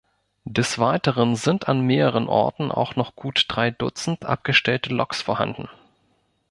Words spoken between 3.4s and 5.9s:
drei Dutzend abgestellte Loks vorhanden.